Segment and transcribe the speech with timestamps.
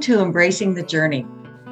[0.00, 1.26] To Embracing the Journey,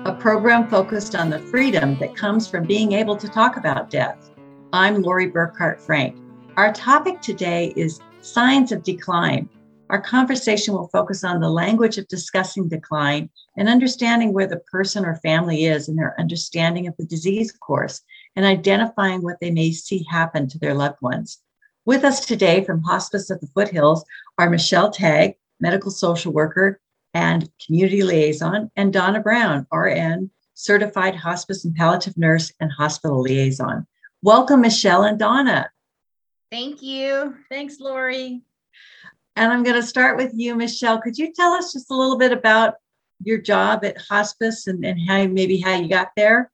[0.05, 4.31] a program focused on the freedom that comes from being able to talk about death.
[4.71, 6.15] I'm Lori Burkhart Frank.
[6.59, 9.49] Our topic today is signs of decline.
[9.88, 15.07] Our conversation will focus on the language of discussing decline and understanding where the person
[15.07, 18.02] or family is in their understanding of the disease course
[18.37, 21.38] and identifying what they may see happen to their loved ones.
[21.87, 24.05] With us today from Hospice of the Foothills
[24.37, 26.79] are Michelle Tagg, medical social worker,
[27.15, 33.87] and community liaison, and Donna Brown, RN, certified hospice and palliative nurse and hospital liaison.
[34.23, 35.71] Welcome, Michelle and Donna.
[36.51, 37.37] Thank you.
[37.49, 38.43] Thanks, Lori.
[39.37, 41.01] And I'm going to start with you, Michelle.
[41.01, 42.74] Could you tell us just a little bit about
[43.23, 46.51] your job at hospice and, and how maybe how you got there?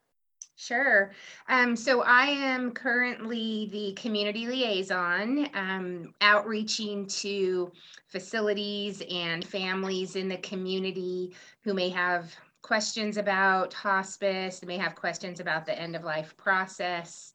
[0.57, 1.11] Sure.
[1.49, 7.73] Um, so I am currently the community liaison, um, outreaching to
[8.07, 12.33] facilities and families in the community who may have
[12.63, 17.35] questions about hospice, they may have questions about the end of life process.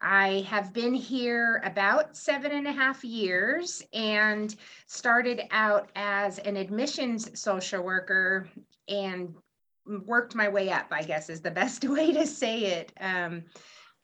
[0.00, 4.54] I have been here about seven and a half years and
[4.86, 8.48] started out as an admissions social worker
[8.88, 9.32] and
[9.86, 13.44] worked my way up, I guess is the best way to say it, um,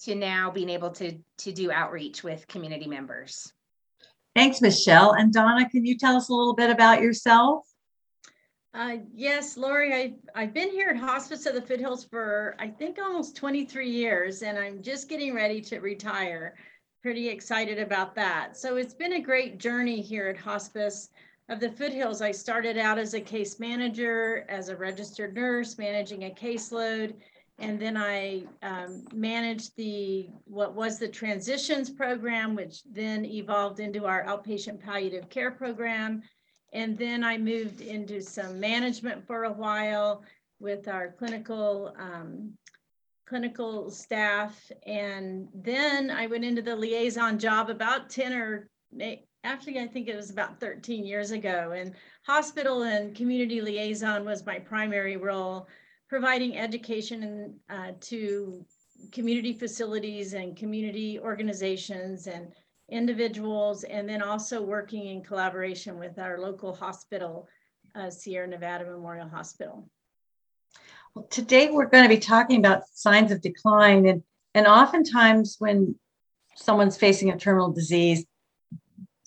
[0.01, 3.53] to now being able to, to do outreach with community members.
[4.35, 5.13] Thanks, Michelle.
[5.13, 7.67] And Donna, can you tell us a little bit about yourself?
[8.75, 12.99] Uh, yes, Lori, I, I've been here at Hospice of the Foothills for, I think,
[12.99, 16.55] almost 23 years, and I'm just getting ready to retire.
[17.03, 18.57] Pretty excited about that.
[18.57, 21.11] So it's been a great journey here at Hospice
[21.49, 26.25] of the Foothills, I started out as a case manager, as a registered nurse, managing
[26.25, 27.15] a caseload.
[27.59, 34.05] And then I um, managed the what was the transitions program, which then evolved into
[34.05, 36.23] our outpatient palliative care program.
[36.73, 40.23] And then I moved into some management for a while
[40.61, 42.53] with our clinical um,
[43.27, 44.71] clinical staff.
[44.87, 48.71] And then I went into the liaison job about 10 or
[49.45, 51.73] actually, I think it was about 13 years ago.
[51.77, 51.95] And
[52.27, 55.69] hospital and community liaison was my primary role,
[56.09, 58.65] providing education and, uh, to
[59.13, 62.53] community facilities and community organizations and
[62.89, 67.47] individuals, and then also working in collaboration with our local hospital,
[67.95, 69.89] uh, Sierra Nevada Memorial Hospital.
[71.15, 74.23] Well, today we're going to be talking about signs of decline, and
[74.55, 75.95] and oftentimes when
[76.57, 78.25] someone's facing a terminal disease,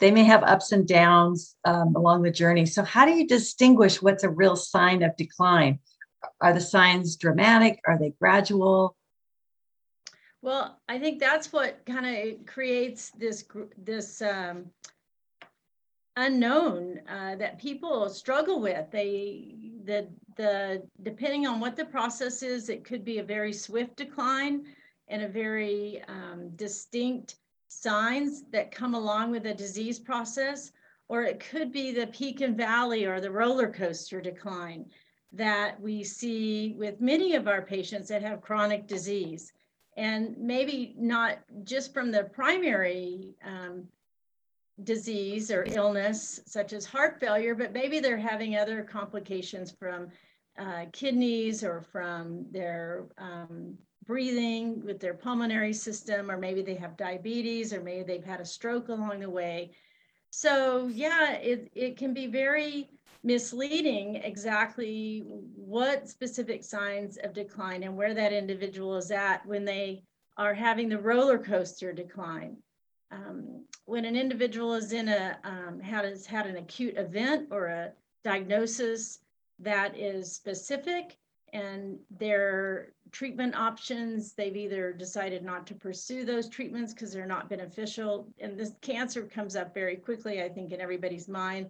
[0.01, 2.65] they may have ups and downs um, along the journey.
[2.65, 5.79] So, how do you distinguish what's a real sign of decline?
[6.41, 7.79] Are the signs dramatic?
[7.87, 8.97] Are they gradual?
[10.41, 13.45] Well, I think that's what kind of creates this
[13.77, 14.71] this um,
[16.17, 18.89] unknown uh, that people struggle with.
[18.91, 23.97] They the the depending on what the process is, it could be a very swift
[23.97, 24.65] decline
[25.09, 27.35] and a very um, distinct
[27.71, 30.71] signs that come along with a disease process,
[31.07, 34.85] or it could be the peak and valley or the roller coaster decline
[35.31, 39.53] that we see with many of our patients that have chronic disease.
[39.95, 43.87] And maybe not just from the primary um,
[44.83, 50.09] disease or illness, such as heart failure, but maybe they're having other complications from
[50.59, 56.97] uh, kidneys or from their um, breathing with their pulmonary system, or maybe they have
[56.97, 59.71] diabetes, or maybe they've had a stroke along the way.
[60.31, 62.89] So, yeah, it, it can be very
[63.23, 65.23] misleading exactly
[65.55, 70.03] what specific signs of decline and where that individual is at when they
[70.37, 72.57] are having the roller coaster decline.
[73.11, 77.91] Um, when an individual is in a um, has had an acute event or a
[78.23, 79.19] diagnosis
[79.59, 81.17] that is specific
[81.53, 87.49] and their treatment options, they've either decided not to pursue those treatments because they're not
[87.49, 88.27] beneficial.
[88.39, 91.69] And this cancer comes up very quickly, I think, in everybody's mind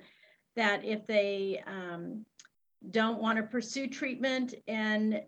[0.56, 2.26] that if they um,
[2.92, 5.22] don't want to pursue treatment, and,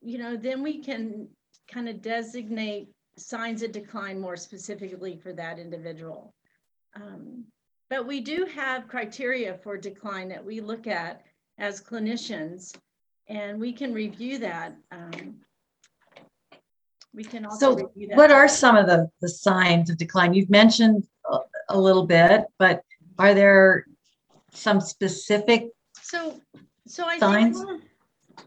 [0.00, 1.28] you know, then we can
[1.68, 6.34] kind of designate signs of decline more specifically for that individual.
[6.96, 7.44] Um,
[7.88, 11.22] but we do have criteria for decline that we look at
[11.58, 12.74] as clinicians
[13.28, 14.74] and we can review that.
[14.90, 15.36] Um,
[17.14, 18.14] we can also review that.
[18.14, 20.34] so what are some of the, the signs of decline?
[20.34, 21.38] You've mentioned a,
[21.68, 22.82] a little bit, but
[23.18, 23.86] are there
[24.52, 25.70] some specific
[26.00, 26.40] so
[26.86, 27.62] so I signs?
[27.62, 27.82] think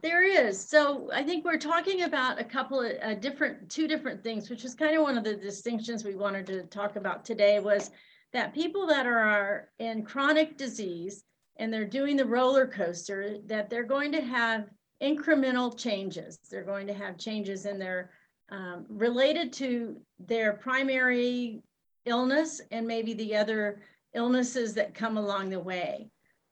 [0.01, 0.59] there is.
[0.59, 4.65] So I think we're talking about a couple of uh, different, two different things, which
[4.65, 7.91] is kind of one of the distinctions we wanted to talk about today was
[8.33, 11.23] that people that are in chronic disease
[11.57, 14.69] and they're doing the roller coaster, that they're going to have
[15.01, 16.39] incremental changes.
[16.49, 18.11] They're going to have changes in their
[18.49, 21.63] um, related to their primary
[22.05, 23.81] illness and maybe the other
[24.13, 26.09] illnesses that come along the way.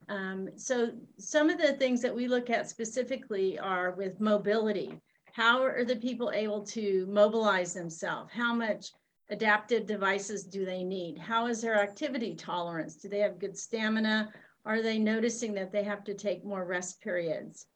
[0.09, 4.99] Um, so some of the things that we look at specifically are with mobility.
[5.31, 8.31] How are the people able to mobilize themselves?
[8.33, 8.91] How much
[9.29, 11.17] adaptive devices do they need?
[11.17, 12.95] How is their activity tolerance?
[12.95, 14.31] Do they have good stamina?
[14.65, 17.67] Are they noticing that they have to take more rest periods?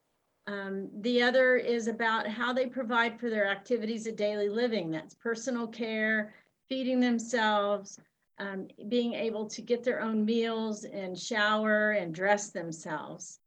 [0.46, 4.90] Um, the other is about how they provide for their activities of daily living.
[4.90, 6.32] That's personal care,
[6.68, 7.98] feeding themselves,
[8.38, 13.40] um, being able to get their own meals and shower and dress themselves.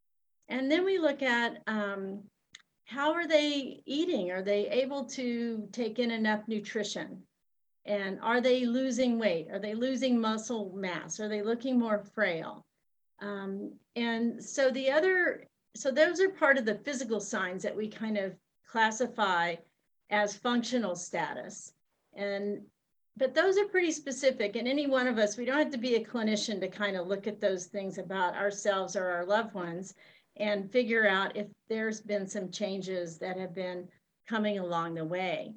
[0.48, 2.22] And then we look at um,
[2.84, 4.30] how are they eating?
[4.30, 7.22] Are they able to take in enough nutrition?
[7.84, 9.48] And are they losing weight?
[9.50, 11.18] Are they losing muscle mass?
[11.18, 12.64] Are they looking more frail?
[13.22, 17.88] Um, and so the other, so those are part of the physical signs that we
[17.88, 18.34] kind of
[18.68, 19.54] classify
[20.10, 21.72] as functional status.
[22.14, 22.62] And
[23.16, 25.96] but those are pretty specific and any one of us we don't have to be
[25.96, 29.94] a clinician to kind of look at those things about ourselves or our loved ones
[30.36, 33.86] and figure out if there's been some changes that have been
[34.26, 35.52] coming along the way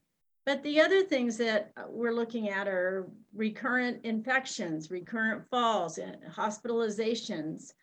[0.46, 6.00] but the other things that we're looking at are recurrent infections recurrent falls
[6.32, 7.74] hospitalizations.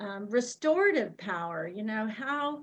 [0.00, 2.62] Um, restorative power you know how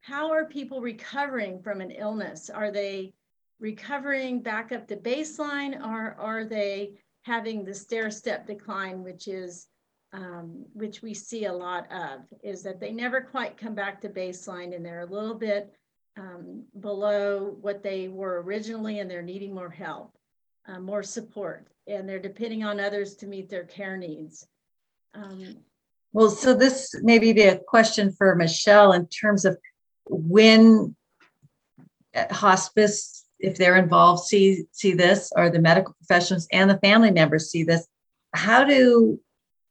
[0.00, 2.50] how are people recovering from an illness?
[2.50, 3.12] Are they
[3.60, 9.66] recovering back up to baseline or are they having the stair step decline, which is
[10.14, 14.08] um, which we see a lot of, is that they never quite come back to
[14.08, 15.74] baseline and they're a little bit
[16.18, 20.16] um, below what they were originally and they're needing more help,
[20.66, 24.46] uh, more support, and they're depending on others to meet their care needs.
[25.14, 25.58] Um,
[26.12, 29.56] well, so this may be a question for Michelle in terms of
[30.06, 30.96] when
[32.30, 37.50] hospice if they're involved see see this or the medical professionals and the family members
[37.50, 37.86] see this
[38.34, 39.20] how do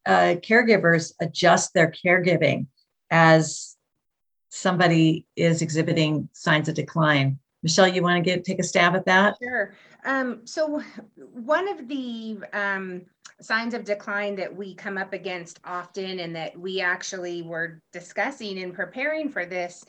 [0.06, 2.68] uh, caregivers adjust their caregiving
[3.12, 3.77] as
[4.50, 7.40] somebody is exhibiting signs of decline.
[7.64, 9.36] Michelle you want to get take a stab at that?
[9.42, 9.74] Sure.
[10.06, 10.82] Um, so
[11.34, 13.02] one of the um,
[13.42, 18.58] signs of decline that we come up against often and that we actually were discussing
[18.58, 19.84] in preparing for this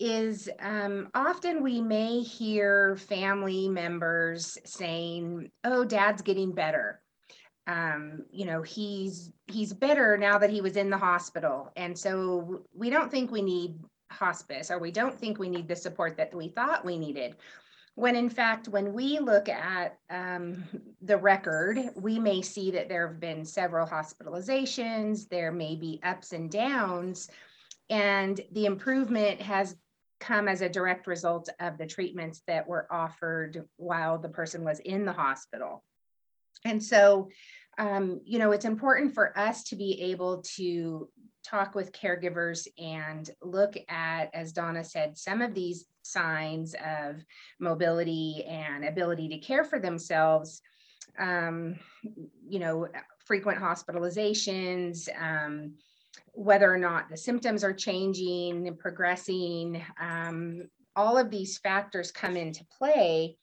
[0.00, 7.00] is um, often we may hear family members saying, "Oh, Dad's getting better."
[7.66, 12.64] Um, you know, he's he's better now that he was in the hospital, and so
[12.74, 13.78] we don't think we need
[14.14, 17.36] hospice, or we don't think we need the support that we thought we needed.
[17.96, 20.64] When in fact, when we look at um,
[21.02, 26.32] the record, we may see that there have been several hospitalizations, there may be ups
[26.32, 27.28] and downs,
[27.90, 29.76] and the improvement has
[30.18, 34.80] come as a direct result of the treatments that were offered while the person was
[34.80, 35.84] in the hospital.
[36.64, 37.28] And so,
[37.78, 41.08] um, you know, it's important for us to be able to
[41.44, 47.24] talk with caregivers and look at, as Donna said, some of these signs of
[47.60, 50.62] mobility and ability to care for themselves.
[51.18, 51.76] Um,
[52.48, 52.88] you know,
[53.24, 55.74] frequent hospitalizations, um,
[56.32, 62.36] whether or not the symptoms are changing and progressing, um, all of these factors come
[62.36, 63.36] into play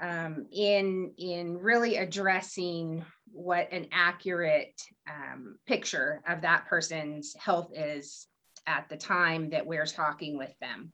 [0.00, 8.26] um, in, in really addressing what an accurate um, picture of that person's health is
[8.66, 10.92] at the time that we're talking with them.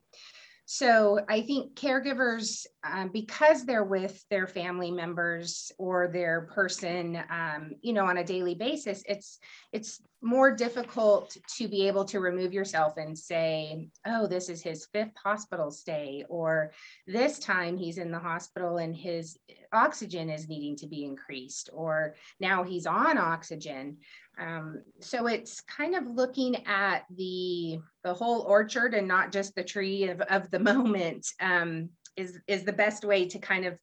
[0.68, 7.70] So I think caregivers, um, because they're with their family members or their person, um,
[7.82, 9.38] you know, on a daily basis, it's
[9.72, 14.86] it's more difficult to be able to remove yourself and say, "Oh, this is his
[14.86, 16.72] fifth hospital stay," or
[17.06, 19.38] "This time he's in the hospital and his
[19.72, 23.98] oxygen is needing to be increased," or "Now he's on oxygen."
[24.38, 29.64] Um, so it's kind of looking at the the whole orchard and not just the
[29.64, 33.78] tree of, of the moment um, is is the best way to kind of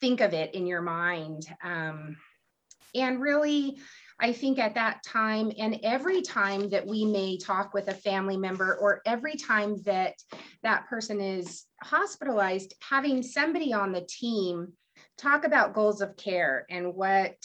[0.00, 1.46] think of it in your mind.
[1.62, 2.16] Um,
[2.94, 3.78] and really,
[4.20, 8.36] I think at that time and every time that we may talk with a family
[8.36, 10.14] member or every time that
[10.62, 14.72] that person is hospitalized, having somebody on the team
[15.16, 17.36] talk about goals of care and what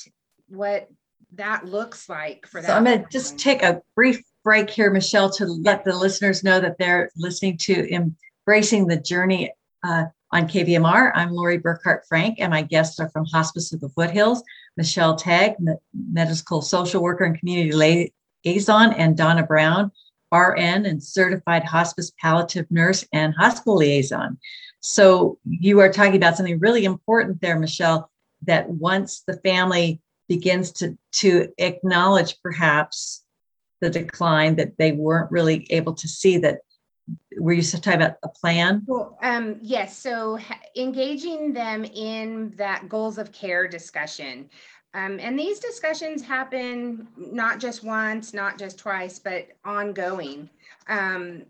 [0.48, 0.90] what
[1.36, 2.68] that looks like for that.
[2.68, 6.44] So I'm going to just take a brief break here, Michelle, to let the listeners
[6.44, 7.88] know that they're listening to
[8.46, 9.52] Embracing the Journey
[9.84, 11.12] uh, on KVMR.
[11.16, 14.44] I'm Lori Burkhart Frank, and my guests are from Hospice of the Foothills,
[14.78, 15.54] Michelle Tagg,
[15.94, 18.10] medical social worker and community
[18.44, 19.92] liaison, and Donna Brown,
[20.32, 24.38] RN and certified hospice palliative nurse and hospital liaison.
[24.80, 28.10] So you are talking about something really important there, Michelle,
[28.44, 33.24] that once the family begins to, to acknowledge perhaps
[33.80, 36.60] the decline that they weren't really able to see that
[37.40, 38.84] were you talking about a plan?
[38.86, 39.98] Well, um, yes.
[39.98, 40.40] So
[40.76, 44.50] engaging them in that goals of care discussion.
[44.94, 50.50] Um, and these discussions happen not just once, not just twice, but ongoing.
[50.88, 51.46] Um,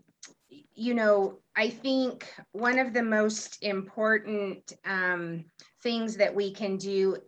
[0.74, 5.44] you know, I think one of the most important um,
[5.82, 7.18] things that we can do,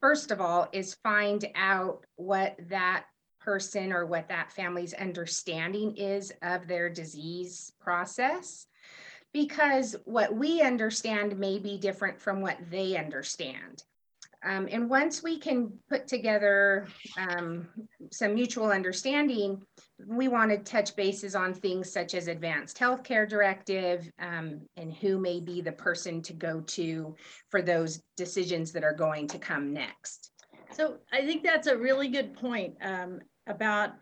[0.00, 3.06] first of all, is find out what that
[3.44, 8.66] person or what that family's understanding is of their disease process.
[9.32, 13.82] Because what we understand may be different from what they understand.
[14.44, 17.68] Um, and once we can put together um,
[18.10, 19.62] some mutual understanding,
[20.04, 25.18] we want to touch bases on things such as advanced healthcare directive um, and who
[25.18, 27.14] may be the person to go to
[27.50, 30.32] for those decisions that are going to come next.
[30.72, 33.92] So I think that's a really good point um, about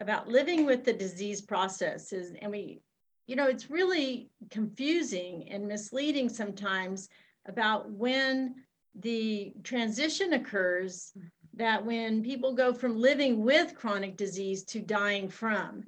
[0.00, 2.12] about living with the disease process.
[2.12, 2.80] Is, and we,
[3.26, 7.08] you know, it's really confusing and misleading sometimes
[7.46, 8.54] about when
[8.94, 11.12] the transition occurs
[11.54, 15.84] that when people go from living with chronic disease to dying from.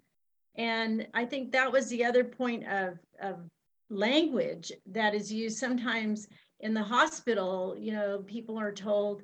[0.56, 3.38] And I think that was the other point of, of
[3.88, 6.26] language that is used sometimes
[6.58, 7.76] in the hospital.
[7.78, 9.22] You know, people are told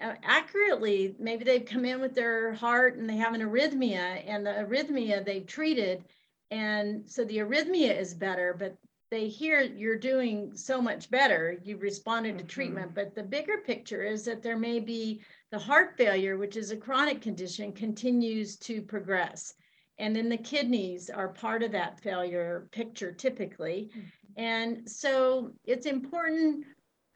[0.00, 4.50] accurately, maybe they've come in with their heart and they have an arrhythmia, and the
[4.50, 6.04] arrhythmia they've treated.
[6.50, 8.76] And so the arrhythmia is better, but
[9.10, 11.58] they hear you're doing so much better.
[11.62, 12.48] You responded to mm-hmm.
[12.48, 16.70] treatment, but the bigger picture is that there may be the heart failure, which is
[16.70, 19.54] a chronic condition, continues to progress.
[19.98, 23.90] And then the kidneys are part of that failure picture typically.
[23.90, 24.08] Mm-hmm.
[24.36, 26.64] And so it's important,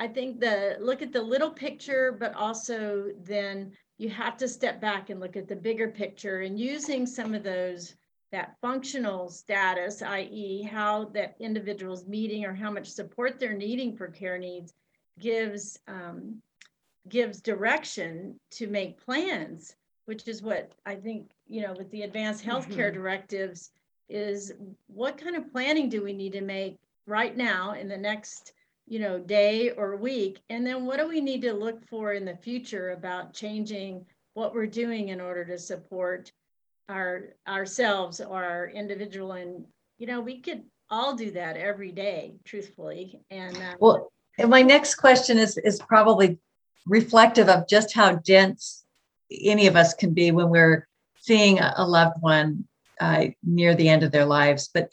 [0.02, 4.80] I think, the look at the little picture, but also then you have to step
[4.80, 7.94] back and look at the bigger picture and using some of those
[8.32, 14.09] that functional status, i.e., how that individual's meeting or how much support they're needing for
[14.09, 14.75] care needs,
[15.21, 16.42] gives um,
[17.09, 22.44] gives direction to make plans, which is what I think you know with the advanced
[22.44, 23.02] healthcare mm-hmm.
[23.02, 23.71] directives
[24.09, 24.52] is
[24.88, 28.52] what kind of planning do we need to make right now in the next
[28.86, 30.40] you know day or week.
[30.50, 34.54] And then what do we need to look for in the future about changing what
[34.54, 36.32] we're doing in order to support
[36.88, 39.32] our ourselves or our individual?
[39.32, 39.66] And
[39.98, 43.20] you know we could all do that every day truthfully.
[43.30, 46.38] And um, well and my next question is is probably
[46.86, 48.84] reflective of just how dense
[49.40, 50.86] any of us can be when we're
[51.20, 52.64] seeing a loved one
[53.00, 54.68] uh, near the end of their lives.
[54.72, 54.90] But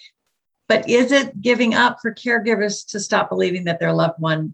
[0.69, 4.53] but is it giving up for caregivers to stop believing that their loved one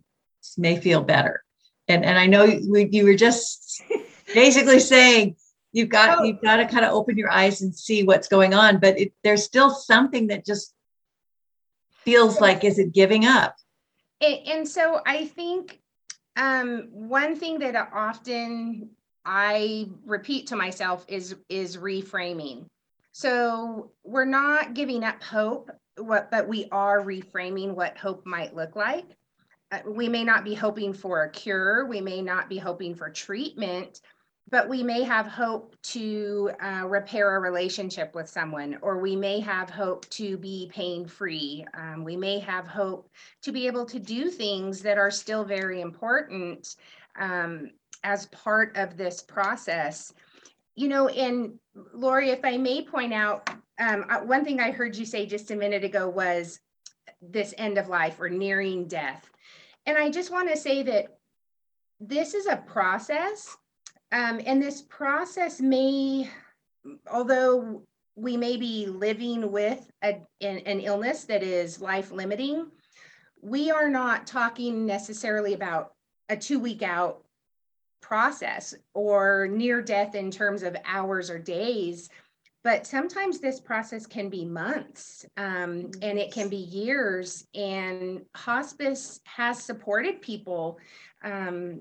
[0.58, 1.44] may feel better?
[1.88, 3.84] And and i know we, you were just
[4.34, 5.36] basically saying
[5.72, 6.24] you've got oh.
[6.24, 9.14] you've got to kind of open your eyes and see what's going on but it,
[9.24, 10.74] there's still something that just
[11.92, 13.56] feels like is it giving up?
[14.22, 15.80] And, and so i think
[16.38, 18.90] um, one thing that often
[19.26, 22.66] i repeat to myself is is reframing.
[23.12, 28.75] So we're not giving up hope what but we are reframing what hope might look
[28.75, 29.06] like
[29.72, 33.10] uh, we may not be hoping for a cure we may not be hoping for
[33.10, 34.02] treatment
[34.52, 39.40] but we may have hope to uh, repair a relationship with someone, or we may
[39.40, 41.66] have hope to be pain free.
[41.74, 43.10] Um, we may have hope
[43.42, 46.75] to be able to do things that are still very important
[47.20, 47.72] um,
[48.04, 50.14] as part of this process.
[50.75, 51.58] You know, and
[51.94, 55.51] Lori, if I may point out, um, uh, one thing I heard you say just
[55.51, 56.60] a minute ago was
[57.22, 59.29] this end of life or nearing death.
[59.86, 61.17] And I just want to say that
[62.00, 63.55] this is a process
[64.12, 66.29] um, and this process may,
[67.12, 67.82] although
[68.15, 72.67] we may be living with a, an, an illness that is life limiting,
[73.41, 75.94] we are not talking necessarily about
[76.29, 77.24] a two week out
[78.01, 82.10] process or near death in terms of hours or days
[82.66, 89.22] but sometimes this process can be months um, and it can be years and hospice
[89.26, 90.80] has supported people
[91.24, 91.80] um,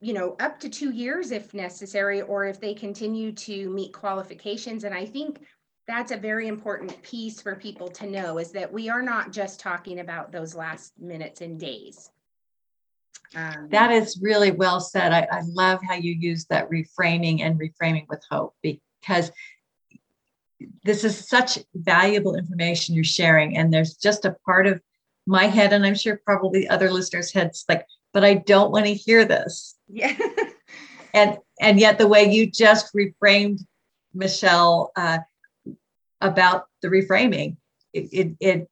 [0.00, 4.84] you know, up to two years if necessary, or if they continue to meet qualifications.
[4.84, 5.40] And I think
[5.86, 9.60] that's a very important piece for people to know is that we are not just
[9.60, 12.10] talking about those last minutes and days.
[13.34, 15.12] Um, that is really well said.
[15.12, 19.32] I, I love how you use that reframing and reframing with hope because
[20.84, 23.56] this is such valuable information you're sharing.
[23.56, 24.80] And there's just a part of
[25.26, 28.94] my head, and I'm sure probably other listeners' heads, like, but I don't want to
[28.94, 29.76] hear this.
[29.88, 30.16] Yeah.
[31.14, 33.60] and and yet the way you just reframed
[34.12, 35.18] Michelle uh,
[36.20, 37.56] about the reframing,
[37.92, 38.70] it, it it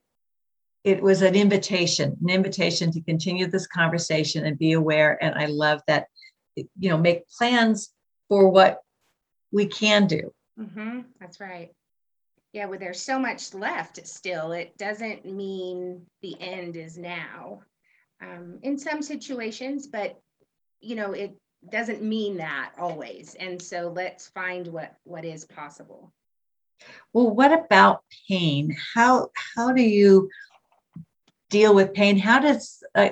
[0.85, 5.23] it was an invitation, an invitation to continue this conversation and be aware.
[5.23, 6.09] And I love that,
[6.57, 7.91] you know, make plans
[8.29, 8.81] for what
[9.53, 10.33] we can do.
[10.63, 11.01] Mm-hmm.
[11.21, 11.71] That's right.
[12.53, 14.53] Yeah, well, there's so much left still.
[14.53, 17.61] It doesn't mean the end is now
[18.23, 20.21] um, in some situations, but
[20.81, 21.35] you know, it
[21.71, 23.35] doesn't mean that always.
[23.39, 26.13] And so let's find what what is possible.
[27.13, 28.77] Well, what about pain?
[28.95, 30.29] How how do you
[31.51, 32.19] deal with pain?
[32.19, 33.11] How does uh,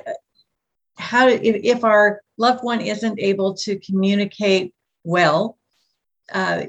[0.97, 5.59] how if, if our loved one isn't able to communicate well,
[6.33, 6.64] uh,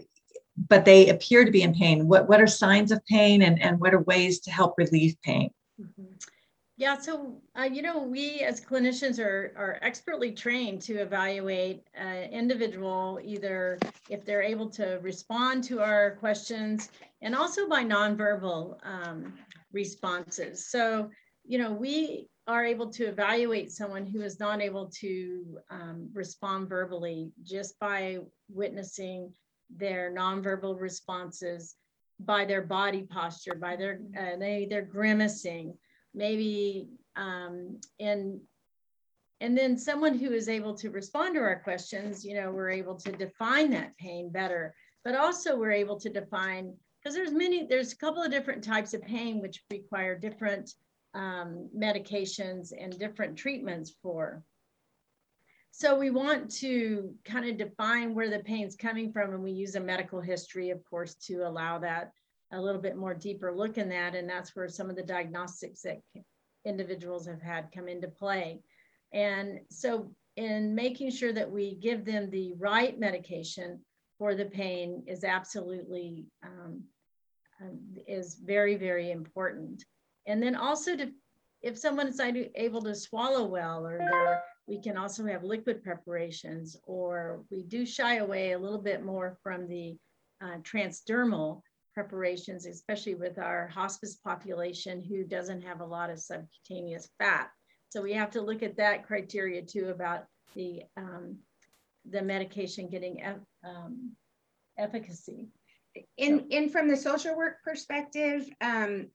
[0.58, 2.08] but they appear to be in pain?
[2.08, 5.52] What what are signs of pain, and and what are ways to help relieve pain?
[5.80, 6.14] Mm-hmm.
[6.78, 12.32] Yeah, so uh, you know, we as clinicians are are expertly trained to evaluate an
[12.32, 13.78] individual either
[14.10, 16.90] if they're able to respond to our questions
[17.22, 19.34] and also by nonverbal um,
[19.72, 20.70] responses.
[20.70, 21.10] So
[21.46, 26.68] you know, we are able to evaluate someone who is not able to um, respond
[26.68, 29.32] verbally just by witnessing
[29.78, 31.76] their nonverbal responses
[32.20, 35.78] by their body posture, by their uh, they they're grimacing,
[36.14, 38.40] maybe um, and
[39.40, 42.96] and then someone who is able to respond to our questions, you know, we're able
[42.96, 47.94] to define that pain better, but also we're able to define because there's many there's
[47.94, 50.76] a couple of different types of pain which require different
[51.16, 54.44] um, medications and different treatments for.
[55.72, 59.76] So we want to kind of define where the pain's coming from, and we use
[59.76, 62.12] a medical history, of course, to allow that
[62.52, 64.14] a little bit more deeper look in that.
[64.14, 66.02] And that's where some of the diagnostics that
[66.66, 68.60] individuals have had come into play.
[69.14, 73.80] And so in making sure that we give them the right medication
[74.18, 76.84] for the pain is absolutely um,
[77.62, 79.86] um is very, very important.
[80.28, 81.12] And then also to,
[81.62, 87.44] if someone is able to swallow well, or we can also have liquid preparations, or
[87.50, 89.98] we do shy away a little bit more from the
[90.42, 91.62] uh, transdermal
[91.94, 97.50] preparations, especially with our hospice population who doesn't have a lot of subcutaneous fat.
[97.90, 101.38] So we have to look at that criteria too about the um,
[102.10, 103.22] the medication getting
[103.64, 104.16] um,
[104.78, 105.50] efficacy.
[106.18, 109.08] In, in from the social work perspective, um,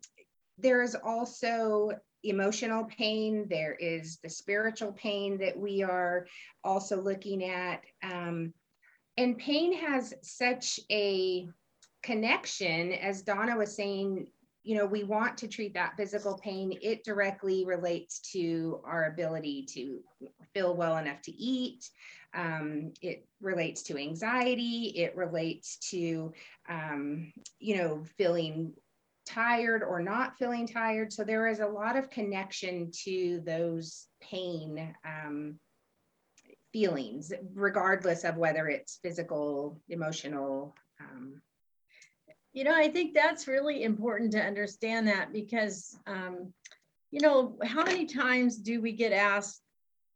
[0.58, 1.92] there is also
[2.28, 3.46] emotional pain.
[3.48, 6.26] There is the spiritual pain that we are
[6.64, 7.82] also looking at.
[8.02, 8.52] Um,
[9.16, 11.48] and pain has such a
[12.02, 14.28] connection, as Donna was saying,
[14.62, 16.76] you know, we want to treat that physical pain.
[16.82, 20.00] It directly relates to our ability to
[20.52, 21.88] feel well enough to eat.
[22.34, 24.92] Um, it relates to anxiety.
[24.96, 26.32] It relates to,
[26.68, 28.72] um, you know, feeling
[29.26, 31.12] tired or not feeling tired.
[31.12, 35.58] So there is a lot of connection to those pain um,
[36.72, 40.74] feelings, regardless of whether it's physical, emotional.
[41.00, 41.42] Um,
[42.52, 46.52] you know, I think that's really important to understand that because, um,
[47.10, 49.60] you know, how many times do we get asked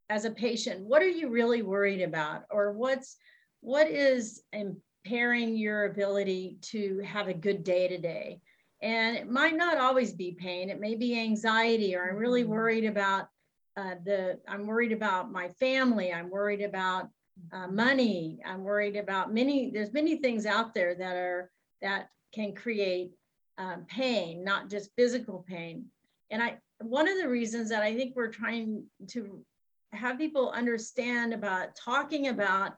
[0.08, 2.44] as a patient, what are you really worried about?
[2.50, 3.16] Or what's,
[3.60, 8.40] what is impairing your ability to have a good day to day?
[8.82, 10.70] And it might not always be pain.
[10.70, 12.52] It may be anxiety, or I'm really mm-hmm.
[12.52, 13.28] worried about
[13.76, 16.12] uh, the, I'm worried about my family.
[16.12, 17.08] I'm worried about
[17.52, 18.40] uh, money.
[18.44, 21.50] I'm worried about many, there's many things out there that are,
[21.82, 23.12] that can create
[23.58, 25.86] um, pain, not just physical pain.
[26.30, 29.44] And I, one of the reasons that I think we're trying to
[29.92, 32.76] have people understand about talking about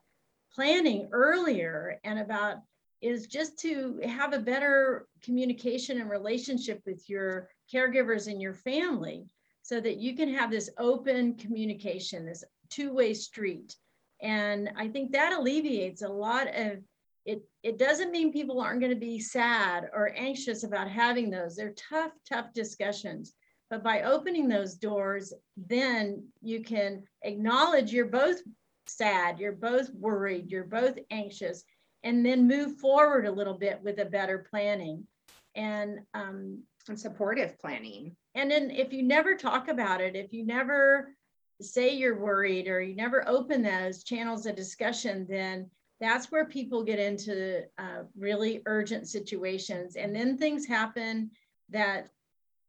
[0.54, 2.58] planning earlier and about
[3.02, 9.26] is just to have a better communication and relationship with your caregivers and your family
[9.62, 13.76] so that you can have this open communication, this two-way street.
[14.22, 16.78] And I think that alleviates a lot of
[17.24, 17.42] it.
[17.62, 21.54] It doesn't mean people aren't going to be sad or anxious about having those.
[21.54, 23.34] They're tough, tough discussions.
[23.70, 28.42] But by opening those doors, then you can acknowledge you're both
[28.86, 31.64] sad, you're both worried, you're both anxious,
[32.04, 35.06] and then move forward a little bit with a better planning
[35.54, 38.16] and um, and supportive planning.
[38.34, 41.14] And then if you never talk about it, if you never
[41.60, 46.82] say you're worried or you never open those channels of discussion, then that's where people
[46.82, 49.94] get into uh, really urgent situations.
[49.94, 51.30] And then things happen
[51.70, 52.08] that,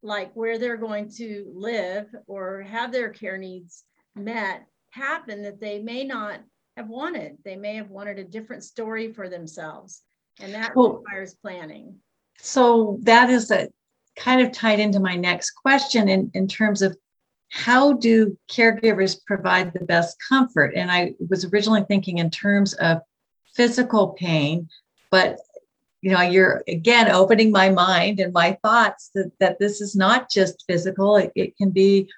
[0.04, 5.80] like where they're going to live or have their care needs met, happen that they
[5.80, 6.42] may not
[6.78, 7.38] have wanted.
[7.44, 10.02] They may have wanted a different story for themselves.
[10.40, 11.96] And that well, requires planning.
[12.40, 13.70] So that is a
[14.16, 16.98] kind of tied into my next question in, in terms of
[17.50, 20.74] how do caregivers provide the best comfort?
[20.76, 23.02] And I was originally thinking in terms of
[23.54, 24.70] physical pain,
[25.12, 25.38] but
[26.02, 30.30] you know, you're again opening my mind and my thoughts that, that this is not
[30.30, 32.10] just physical, it, it can be,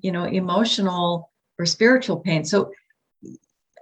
[0.00, 2.44] you know, emotional or spiritual pain.
[2.44, 2.72] So,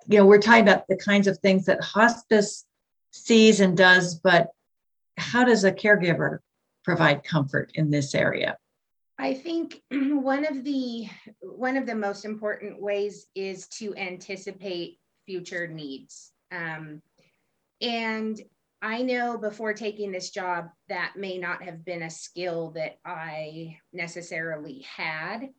[0.08, 2.66] you know, we're talking about the kinds of things that hospice
[3.10, 4.48] sees and does, but
[5.16, 6.38] how does a caregiver
[6.84, 8.56] provide comfort in this area?
[9.18, 11.06] I think one of the
[11.40, 16.32] one of the most important ways is to anticipate future needs.
[16.50, 17.02] Um,
[17.80, 18.40] and
[18.80, 23.78] I know before taking this job that may not have been a skill that I
[23.92, 25.50] necessarily had,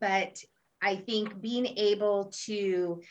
[0.00, 0.38] but
[0.82, 3.02] I think being able to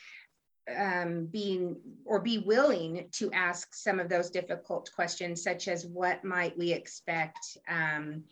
[0.74, 6.24] um, being or be willing to ask some of those difficult questions, such as what
[6.24, 8.24] might we expect um,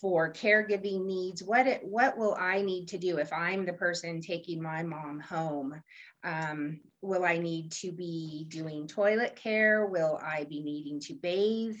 [0.00, 1.42] for caregiving needs?
[1.42, 5.20] What it, what will I need to do if I'm the person taking my mom
[5.20, 5.82] home?
[6.24, 9.86] Um, will I need to be doing toilet care?
[9.86, 11.76] Will I be needing to bathe?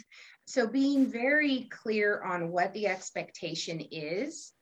[0.46, 4.52] So being very clear on what the expectation is,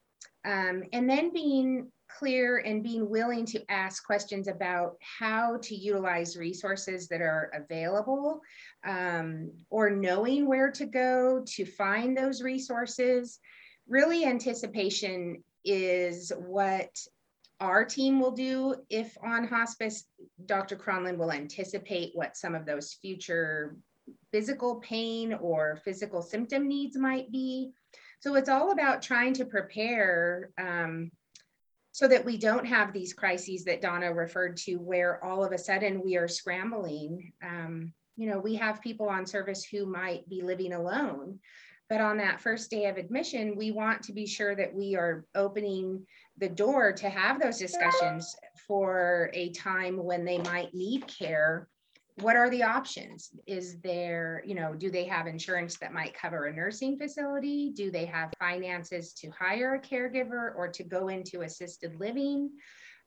[0.43, 6.37] um, and then being clear and being willing to ask questions about how to utilize
[6.37, 8.41] resources that are available
[8.85, 13.39] um, or knowing where to go to find those resources.
[13.87, 16.89] Really, anticipation is what
[17.59, 20.05] our team will do if on hospice.
[20.45, 20.75] Dr.
[20.75, 23.75] Cronlund will anticipate what some of those future
[24.31, 27.71] physical pain or physical symptom needs might be.
[28.19, 31.11] So it's all about trying to prepare um,
[31.95, 35.57] so that we don't have these crises that Donna referred to, where all of a
[35.57, 37.31] sudden we are scrambling.
[37.41, 41.39] Um, you know, we have people on service who might be living alone,
[41.87, 45.23] but on that first day of admission, we want to be sure that we are
[45.35, 46.05] opening
[46.37, 48.35] the door to have those discussions
[48.67, 51.69] for a time when they might need care
[52.21, 53.29] what are the options?
[53.45, 57.71] Is there you know do they have insurance that might cover a nursing facility?
[57.75, 62.51] Do they have finances to hire a caregiver or to go into assisted living?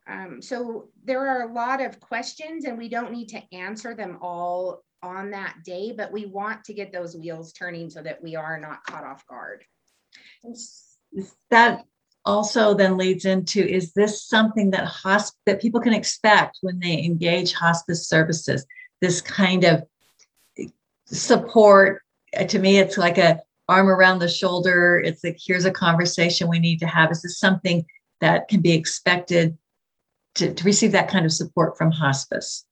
[0.08, 4.18] Um, so there are a lot of questions and we don't need to answer them
[4.22, 8.34] all on that day but we want to get those wheels turning so that we
[8.34, 9.64] are not caught off guard.
[11.50, 11.84] That
[12.24, 17.02] also then leads into is this something that hosp- that people can expect when they
[17.02, 18.66] engage hospice services
[19.00, 19.84] this kind of
[21.06, 22.02] support.
[22.38, 25.00] Uh, to me, it's like a arm around the shoulder.
[25.04, 27.10] It's like, here's a conversation we need to have.
[27.10, 27.84] Is this something
[28.20, 29.56] that can be expected
[30.36, 32.64] to, to receive that kind of support from hospice?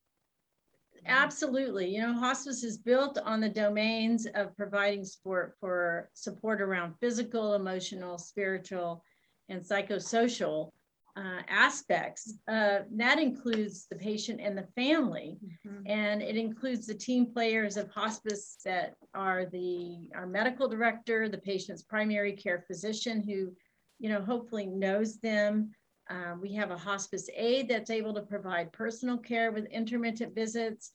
[1.09, 1.95] Absolutely.
[1.95, 7.55] You know, hospice is built on the domains of providing support for support around physical,
[7.55, 9.05] emotional, spiritual,
[9.49, 10.73] and psychosocial
[11.17, 12.35] uh, aspects.
[12.47, 15.83] Uh, that includes the patient and the family, mm-hmm.
[15.87, 21.39] and it includes the team players of hospice that are the our medical director, the
[21.39, 23.53] patient's primary care physician, who,
[23.99, 25.71] you know, hopefully knows them.
[26.11, 30.93] Uh, we have a hospice aide that's able to provide personal care with intermittent visits.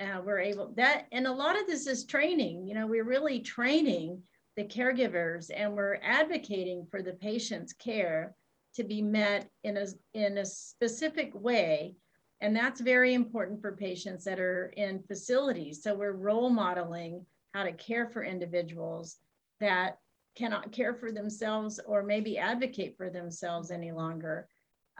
[0.00, 2.66] Uh, we're able that, and a lot of this is training.
[2.66, 4.22] You know, we're really training
[4.56, 8.34] the caregivers, and we're advocating for the patient's care
[8.78, 11.96] to be met in a, in a specific way.
[12.40, 15.82] And that's very important for patients that are in facilities.
[15.82, 19.16] So we're role modeling how to care for individuals
[19.58, 19.98] that
[20.36, 24.46] cannot care for themselves or maybe advocate for themselves any longer.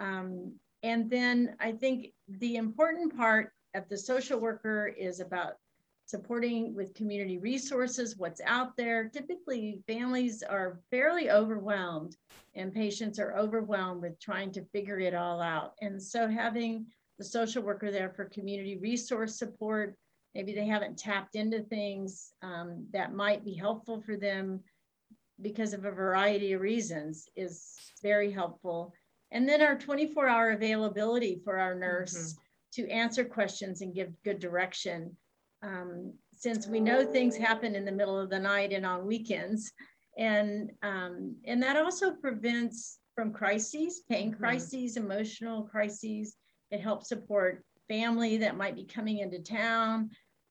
[0.00, 5.52] Um, and then I think the important part of the social worker is about
[6.08, 9.10] supporting with community resources, what's out there.
[9.10, 12.16] Typically, families are fairly overwhelmed
[12.54, 15.74] and patients are overwhelmed with trying to figure it all out.
[15.82, 16.86] And so having
[17.18, 19.96] the social worker there for community resource support,
[20.34, 24.60] maybe they haven't tapped into things um, that might be helpful for them
[25.42, 28.94] because of a variety of reasons is very helpful.
[29.30, 32.82] And then our 24 hour availability for our nurse mm-hmm.
[32.82, 35.14] to answer questions and give good direction
[35.62, 39.72] um, since we know things happen in the middle of the night and on weekends.
[40.16, 44.38] And, um, and that also prevents from crises, pain mm-hmm.
[44.38, 46.36] crises, emotional crises.
[46.70, 50.10] It helps support family that might be coming into town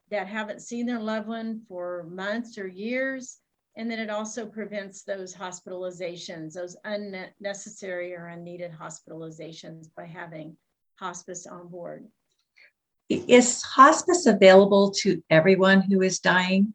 [0.09, 3.37] that haven't seen their loved one for months or years.
[3.75, 10.57] And then it also prevents those hospitalizations, those unnecessary or unneeded hospitalizations by having
[10.95, 12.07] hospice on board.
[13.09, 16.73] Is hospice available to everyone who is dying?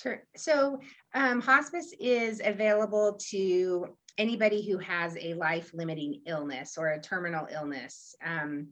[0.00, 0.22] Sure.
[0.36, 0.80] So
[1.14, 3.88] um, hospice is available to
[4.18, 8.14] anybody who has a life limiting illness or a terminal illness.
[8.24, 8.68] Um,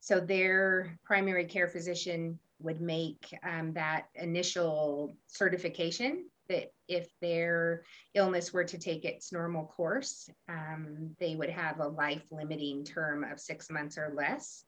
[0.00, 7.82] so their primary care physician would make um, that initial certification that if their
[8.14, 13.24] illness were to take its normal course, um, they would have a life limiting term
[13.24, 14.64] of six months or less.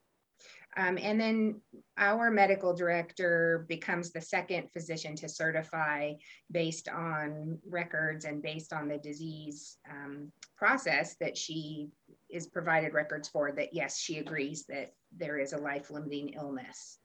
[0.77, 1.59] Um, and then
[1.97, 6.13] our medical director becomes the second physician to certify
[6.51, 11.89] based on records and based on the disease um, process that she
[12.29, 16.99] is provided records for that yes, she agrees that there is a life limiting illness.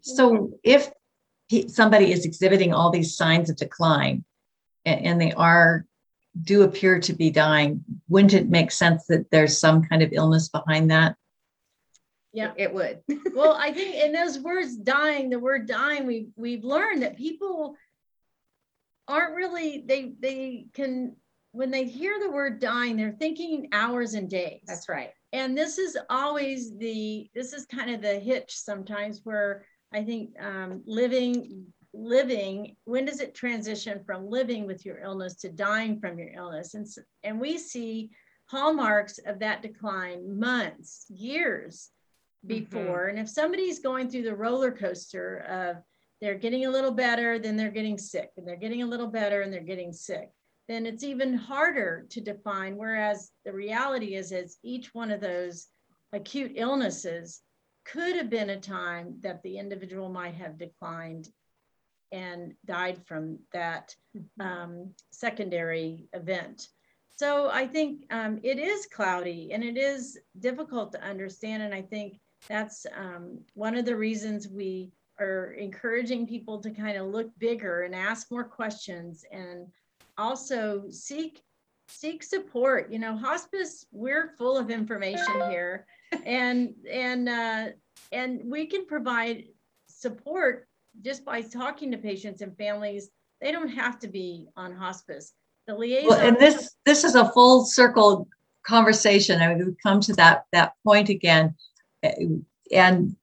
[0.00, 0.90] So if
[1.68, 4.24] somebody is exhibiting all these signs of decline
[4.84, 5.86] and, they are
[6.42, 10.48] do appear to be dying, wouldn't it make sense that there's some kind of illness
[10.48, 11.16] behind that?
[12.34, 13.00] Yeah, it would.
[13.34, 17.76] well, I think in those words dying, the word dying, we we've learned that people
[19.06, 21.14] aren't really they they can
[21.52, 24.62] when they hear the word dying, they're thinking hours and days.
[24.66, 25.10] That's right.
[25.32, 30.30] And this is always the this is kind of the hitch sometimes where I think
[30.40, 36.18] um, living living when does it transition from living with your illness to dying from
[36.18, 36.84] your illness and
[37.22, 38.10] and we see
[38.46, 41.90] hallmarks of that decline months years.
[42.46, 43.06] Before.
[43.06, 43.10] Mm-hmm.
[43.10, 45.82] And if somebody's going through the roller coaster of
[46.20, 49.42] they're getting a little better, then they're getting sick, and they're getting a little better,
[49.42, 50.30] and they're getting sick,
[50.68, 52.76] then it's even harder to define.
[52.76, 55.66] Whereas the reality is, is each one of those
[56.12, 57.40] acute illnesses
[57.84, 61.28] could have been a time that the individual might have declined
[62.12, 64.46] and died from that mm-hmm.
[64.46, 66.68] um, secondary event.
[67.16, 71.62] So I think um, it is cloudy and it is difficult to understand.
[71.62, 76.96] And I think that's um, one of the reasons we are encouraging people to kind
[76.96, 79.66] of look bigger and ask more questions and
[80.18, 81.42] also seek
[81.88, 82.90] seek support.
[82.90, 85.86] You know hospice we're full of information here.
[86.24, 87.66] And and uh,
[88.12, 89.44] and we can provide
[89.88, 90.68] support
[91.02, 93.10] just by talking to patients and families.
[93.40, 95.32] They don't have to be on hospice.
[95.66, 98.28] The liaison well, and this this is a full circle
[98.66, 99.40] conversation.
[99.40, 101.54] I would come to that that point again
[102.72, 103.16] and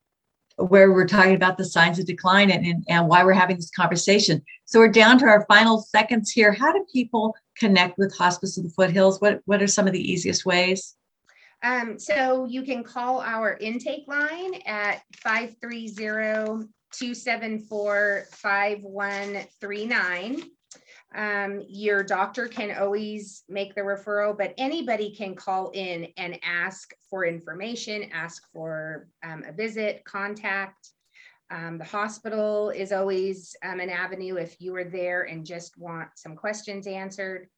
[0.58, 3.72] where we're talking about the signs of decline and, and, and why we're having this
[3.72, 4.42] conversation.
[4.66, 6.52] So we're down to our final seconds here.
[6.52, 9.20] How do people connect with Hospice of the Foothills?
[9.22, 10.96] What, what are some of the easiest ways?
[11.64, 20.44] Um, so you can call our intake line at 530 274 5139.
[21.14, 26.94] Um, your doctor can always make the referral, but anybody can call in and ask
[27.10, 30.92] for information, ask for um, a visit, contact.
[31.50, 36.08] Um, the hospital is always um, an avenue if you are there and just want
[36.16, 37.50] some questions answered.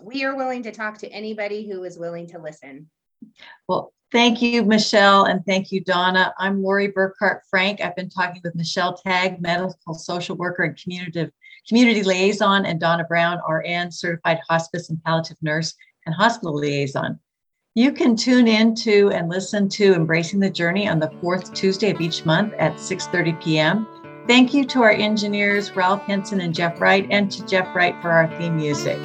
[0.00, 2.88] We are willing to talk to anybody who is willing to listen.
[3.66, 6.32] Well, thank you, Michelle, and thank you, Donna.
[6.38, 7.80] I'm Lori Burkhart Frank.
[7.80, 11.28] I've been talking with Michelle Tagg, medical social worker and community
[11.68, 15.74] community liaison, and Donna Brown, RN, certified hospice and palliative nurse
[16.06, 17.18] and hospital liaison.
[17.74, 21.90] You can tune in to and listen to Embracing the Journey on the fourth Tuesday
[21.90, 23.86] of each month at 6:30 p.m.
[24.26, 28.10] Thank you to our engineers, Ralph Henson and Jeff Wright, and to Jeff Wright for
[28.10, 28.98] our theme music.